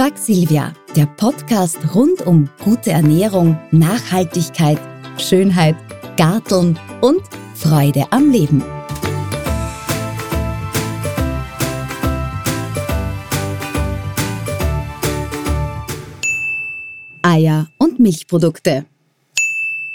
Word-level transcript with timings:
Frag 0.00 0.16
Silvia, 0.16 0.72
der 0.96 1.04
Podcast 1.04 1.76
rund 1.94 2.22
um 2.26 2.48
gute 2.64 2.90
Ernährung, 2.90 3.58
Nachhaltigkeit, 3.70 4.80
Schönheit, 5.18 5.76
Garteln 6.16 6.78
und 7.02 7.20
Freude 7.54 8.10
am 8.10 8.30
Leben. 8.30 8.64
Eier 17.20 17.68
und 17.76 18.00
Milchprodukte. 18.00 18.86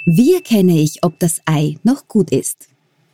Wie 0.06 0.36
erkenne 0.36 0.80
ich, 0.80 1.04
ob 1.04 1.18
das 1.18 1.42
Ei 1.46 1.80
noch 1.82 2.08
gut 2.08 2.30
ist? 2.30 2.68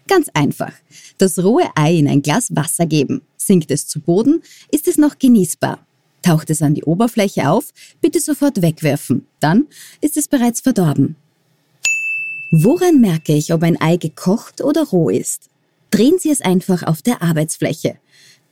Ganz 0.10 0.28
einfach. 0.34 0.74
Das 1.18 1.42
rohe 1.42 1.70
Ei 1.74 2.00
in 2.00 2.10
ein 2.10 2.22
Glas 2.22 2.54
Wasser 2.54 2.86
geben. 2.86 3.22
Sinkt 3.38 3.72
es 3.72 3.88
zu 3.88 4.02
Boden, 4.02 4.44
ist 4.72 4.90
es 4.90 4.98
noch 4.98 5.18
genießbar. 5.18 5.88
Taucht 6.22 6.50
es 6.50 6.62
an 6.62 6.76
die 6.76 6.84
Oberfläche 6.84 7.50
auf, 7.50 7.70
bitte 8.00 8.20
sofort 8.20 8.62
wegwerfen. 8.62 9.26
Dann 9.40 9.68
ist 10.02 10.18
es 10.18 10.28
bereits 10.28 10.62
verdorben. 10.62 11.16
Woran 12.52 13.00
merke 13.00 13.34
ich, 13.34 13.54
ob 13.54 13.64
ein 13.64 13.80
Ei 13.80 13.98
gekocht 13.98 14.62
oder 14.62 14.84
roh 14.84 15.10
ist? 15.10 15.50
Drehen 15.90 16.20
Sie 16.20 16.30
es 16.30 16.42
einfach 16.42 16.84
auf 16.84 17.02
der 17.02 17.22
Arbeitsfläche. 17.22 17.98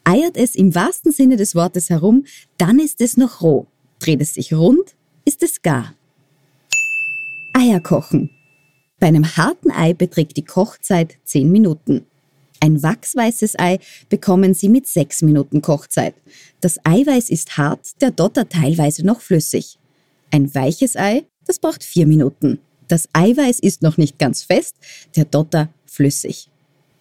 Eiert 0.04 0.38
es 0.38 0.56
im 0.56 0.74
wahrsten 0.74 1.12
Sinne 1.12 1.36
des 1.38 1.54
Wortes 1.54 1.90
herum, 1.90 2.26
dann 2.58 2.80
ist 2.80 3.02
es 3.02 3.18
noch 3.18 3.42
roh. 3.42 3.68
Dreht 4.00 4.22
es 4.22 4.34
sich 4.34 4.54
rund, 4.54 4.96
ist 5.26 5.44
es 5.44 5.62
gar. 5.62 5.94
Eier 7.54 7.82
kochen. 7.82 8.30
Bei 9.00 9.08
einem 9.08 9.38
harten 9.38 9.72
Ei 9.72 9.94
beträgt 9.94 10.38
die 10.38 10.46
Kochzeit 10.46 11.18
10 11.26 11.52
Minuten. 11.52 12.06
Ein 12.62 12.84
wachsweißes 12.84 13.58
Ei 13.58 13.80
bekommen 14.10 14.54
Sie 14.54 14.70
mit 14.70 14.86
6 14.86 15.22
Minuten 15.22 15.62
Kochzeit. 15.62 16.16
Das 16.60 16.78
Eiweiß 16.84 17.30
ist 17.30 17.58
hart, 17.58 18.02
der 18.02 18.12
Dotter 18.12 18.50
teilweise 18.50 19.06
noch 19.06 19.22
flüssig. 19.22 19.80
Ein 20.32 20.54
weiches 20.54 20.96
Ei, 20.96 21.26
das 21.46 21.60
braucht 21.60 21.84
4 21.84 22.06
Minuten. 22.06 22.60
Das 22.88 23.08
Eiweiß 23.14 23.60
ist 23.60 23.82
noch 23.82 23.98
nicht 23.98 24.20
ganz 24.20 24.44
fest, 24.44 24.76
der 25.16 25.26
Dotter 25.26 25.70
flüssig. 25.86 26.50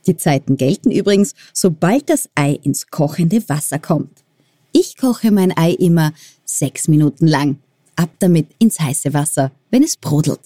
Die 0.06 0.16
Zeiten 0.16 0.56
gelten 0.56 0.90
übrigens, 0.90 1.34
sobald 1.52 2.08
das 2.08 2.28
Ei 2.34 2.58
ins 2.62 2.86
kochende 2.86 3.46
Wasser 3.48 3.78
kommt. 3.78 4.24
Ich 4.72 4.96
koche 4.96 5.30
mein 5.30 5.56
Ei 5.56 5.72
immer 5.72 6.12
6 6.44 6.88
Minuten 6.88 7.26
lang. 7.26 7.58
Ab 7.96 8.10
damit 8.20 8.46
ins 8.58 8.78
heiße 8.78 9.12
Wasser, 9.12 9.50
wenn 9.70 9.82
es 9.82 9.96
brodelt. 9.96 10.40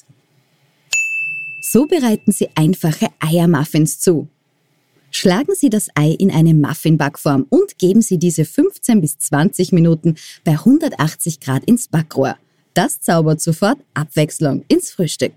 So 1.61 1.87
bereiten 1.87 2.33
Sie 2.33 2.49
einfache 2.55 3.09
Eiermuffins 3.21 4.01
zu. 4.01 4.29
Schlagen 5.15 5.55
Sie 5.55 5.69
das 5.69 5.89
Ei 5.95 6.11
in 6.11 6.31
eine 6.31 6.55
Muffinbackform 6.55 7.47
und 7.51 7.79
geben 7.79 8.01
Sie 8.01 8.19
diese 8.19 8.47
15 8.47 9.03
bis 9.03 9.19
20 9.19 9.73
Minuten 9.73 10.17
bei 10.43 10.53
180 10.53 11.39
Grad 11.39 11.65
ins 11.65 11.89
Backrohr. 11.89 12.37
Das 12.73 13.01
zaubert 13.01 13.43
sofort 13.43 13.79
Abwechslung 13.93 14.65
ins 14.69 14.91
Frühstück. 14.91 15.33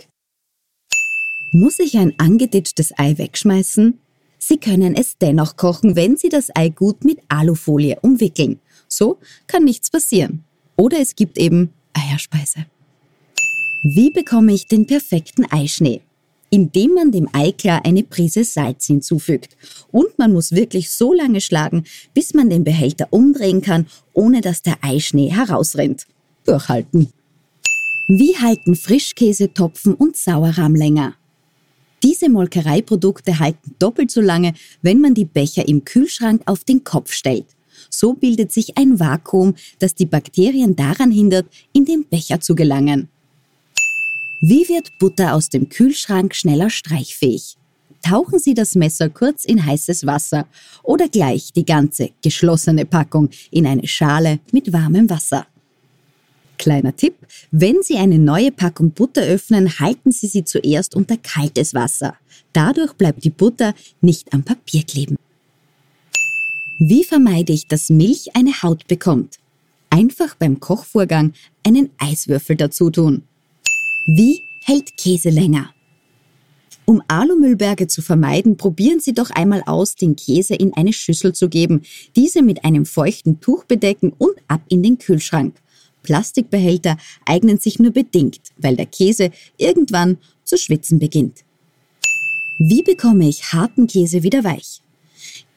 Muss 1.51 1.79
ich 1.79 1.97
ein 1.97 2.13
angeditschtes 2.17 2.97
Ei 2.97 3.17
wegschmeißen? 3.17 3.99
Sie 4.39 4.57
können 4.57 4.95
es 4.95 5.17
dennoch 5.17 5.57
kochen, 5.57 5.97
wenn 5.97 6.15
Sie 6.15 6.29
das 6.29 6.55
Ei 6.55 6.69
gut 6.69 7.03
mit 7.03 7.19
Alufolie 7.27 7.99
umwickeln. 8.01 8.59
So 8.87 9.19
kann 9.47 9.65
nichts 9.65 9.89
passieren. 9.89 10.45
Oder 10.77 10.99
es 10.99 11.15
gibt 11.15 11.37
eben 11.37 11.73
Eierspeise. 11.93 12.65
Wie 13.83 14.09
bekomme 14.09 14.53
ich 14.53 14.67
den 14.67 14.87
perfekten 14.87 15.45
Eischnee? 15.51 16.01
Indem 16.55 16.93
man 16.93 17.11
dem 17.11 17.27
Eiklar 17.33 17.83
eine 17.83 18.03
Prise 18.03 18.45
Salz 18.45 18.85
hinzufügt. 18.85 19.57
Und 19.91 20.17
man 20.17 20.31
muss 20.31 20.53
wirklich 20.53 20.89
so 20.89 21.11
lange 21.11 21.41
schlagen, 21.41 21.83
bis 22.13 22.33
man 22.33 22.49
den 22.49 22.63
Behälter 22.63 23.07
umdrehen 23.09 23.61
kann, 23.61 23.87
ohne 24.13 24.39
dass 24.39 24.61
der 24.61 24.77
Eischnee 24.81 25.31
herausrennt. 25.31 26.07
Durchhalten. 26.45 27.09
Wie 28.07 28.37
halten 28.37 28.75
Frischkäse, 28.77 29.53
Topfen 29.53 29.95
und 29.95 30.15
Sauerrahm 30.15 30.75
länger? 30.75 31.15
Diese 32.01 32.29
Molkereiprodukte 32.29 33.39
halten 33.39 33.75
doppelt 33.77 34.09
so 34.09 34.21
lange, 34.21 34.53
wenn 34.81 35.01
man 35.01 35.13
die 35.13 35.25
Becher 35.25 35.67
im 35.67 35.83
Kühlschrank 35.83 36.41
auf 36.45 36.63
den 36.63 36.85
Kopf 36.85 37.11
stellt. 37.11 37.47
So 37.89 38.13
bildet 38.13 38.53
sich 38.53 38.77
ein 38.77 38.97
Vakuum, 39.01 39.55
das 39.79 39.93
die 39.93 40.05
Bakterien 40.05 40.77
daran 40.77 41.11
hindert, 41.11 41.47
in 41.73 41.83
den 41.83 42.05
Becher 42.05 42.39
zu 42.39 42.55
gelangen. 42.55 43.09
Wie 44.41 44.67
wird 44.67 44.97
Butter 44.99 45.33
aus 45.33 45.49
dem 45.49 45.69
Kühlschrank 45.69 46.35
schneller 46.35 46.69
streichfähig? 46.69 47.57
Tauchen 48.01 48.37
Sie 48.37 48.53
das 48.53 48.75
Messer 48.75 49.09
kurz 49.09 49.45
in 49.45 49.65
heißes 49.65 50.05
Wasser 50.05 50.47
oder 50.83 51.07
gleich 51.07 51.53
die 51.53 51.65
ganze 51.65 52.11
geschlossene 52.21 52.85
Packung 52.85 53.29
in 53.49 53.65
eine 53.65 53.87
Schale 53.87 54.39
mit 54.51 54.71
warmem 54.71 55.09
Wasser. 55.09 55.47
Kleiner 56.57 56.95
Tipp, 56.95 57.15
wenn 57.51 57.81
Sie 57.81 57.97
eine 57.97 58.19
neue 58.19 58.51
Packung 58.51 58.91
Butter 58.91 59.23
öffnen, 59.23 59.79
halten 59.79 60.11
Sie 60.11 60.27
sie 60.27 60.43
zuerst 60.43 60.95
unter 60.95 61.17
kaltes 61.17 61.73
Wasser. 61.73 62.15
Dadurch 62.53 62.93
bleibt 62.93 63.23
die 63.23 63.29
Butter 63.29 63.73
nicht 64.01 64.33
am 64.33 64.43
Papier 64.43 64.83
kleben. 64.83 65.17
Wie 66.77 67.03
vermeide 67.03 67.53
ich, 67.53 67.67
dass 67.67 67.89
Milch 67.89 68.35
eine 68.35 68.61
Haut 68.61 68.87
bekommt? 68.87 69.39
Einfach 69.89 70.35
beim 70.35 70.59
Kochvorgang 70.59 71.33
einen 71.65 71.89
Eiswürfel 71.97 72.55
dazu 72.55 72.89
tun. 72.89 73.23
Wie 74.07 74.43
hält 74.61 74.97
Käse 74.97 75.29
länger? 75.29 75.73
Um 76.85 77.01
Alumüllberge 77.07 77.87
zu 77.87 78.03
vermeiden, 78.03 78.55
probieren 78.55 78.99
Sie 78.99 79.15
doch 79.15 79.31
einmal 79.31 79.63
aus, 79.65 79.95
den 79.95 80.15
Käse 80.15 80.53
in 80.53 80.73
eine 80.73 80.93
Schüssel 80.93 81.33
zu 81.33 81.49
geben, 81.49 81.81
diese 82.15 82.43
mit 82.43 82.63
einem 82.63 82.85
feuchten 82.85 83.39
Tuch 83.39 83.63
bedecken 83.63 84.13
und 84.19 84.35
ab 84.47 84.61
in 84.69 84.83
den 84.83 84.99
Kühlschrank. 84.99 85.55
Plastikbehälter 86.03 86.97
eignen 87.25 87.57
sich 87.57 87.79
nur 87.79 87.93
bedingt, 87.93 88.41
weil 88.57 88.75
der 88.75 88.85
Käse 88.85 89.31
irgendwann 89.57 90.19
zu 90.43 90.55
schwitzen 90.55 90.99
beginnt. 90.99 91.43
Wie 92.59 92.83
bekomme 92.83 93.27
ich 93.27 93.53
harten 93.53 93.87
Käse 93.87 94.21
wieder 94.21 94.43
weich? 94.43 94.83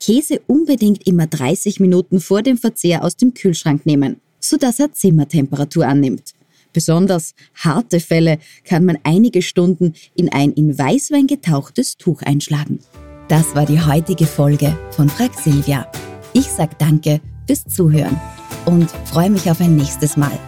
Käse 0.01 0.41
unbedingt 0.47 1.07
immer 1.07 1.27
30 1.27 1.81
Minuten 1.81 2.19
vor 2.19 2.41
dem 2.41 2.57
Verzehr 2.57 3.05
aus 3.05 3.15
dem 3.15 3.35
Kühlschrank 3.35 3.85
nehmen, 3.85 4.23
sodass 4.41 4.81
er 4.81 4.91
Zimmertemperatur 4.91 5.87
annimmt. 5.87 6.33
Besonders 6.78 7.34
harte 7.56 7.99
Fälle 7.99 8.39
kann 8.62 8.84
man 8.84 8.99
einige 9.03 9.43
Stunden 9.43 9.94
in 10.15 10.33
ein 10.33 10.53
in 10.53 10.78
Weißwein 10.78 11.27
getauchtes 11.27 11.97
Tuch 11.97 12.22
einschlagen. 12.22 12.78
Das 13.27 13.56
war 13.56 13.66
die 13.66 13.81
heutige 13.81 14.27
Folge 14.27 14.78
von 14.93 15.09
Frag 15.09 15.34
Silvia. 15.34 15.91
Ich 16.34 16.47
sag 16.47 16.78
danke 16.78 17.21
fürs 17.49 17.65
Zuhören 17.65 18.17
und 18.65 18.88
freue 19.06 19.28
mich 19.28 19.50
auf 19.50 19.61
ein 19.61 19.75
nächstes 19.75 20.17
Mal. 20.17 20.38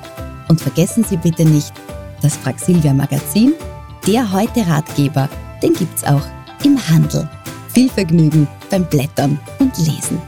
Und 0.49 0.61
vergessen 0.61 1.03
Sie 1.03 1.17
bitte 1.17 1.45
nicht, 1.45 1.73
das 2.23 2.37
Frag 2.37 2.61
Silvia 2.61 2.95
Magazin, 2.95 3.55
der 4.07 4.33
heute 4.33 4.65
Ratgeber, 4.69 5.29
den 5.61 5.75
gibt's 5.75 6.05
auch 6.05 6.25
im 6.65 6.79
Handel. 6.91 7.29
Viel 7.75 7.91
Vergnügen 7.91 8.47
beim 8.71 8.85
Blättern 8.85 9.37
und 9.59 9.77
Lesen. 9.79 10.23